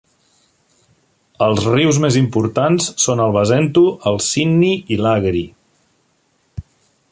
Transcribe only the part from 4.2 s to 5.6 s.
Sinni i l'Agri.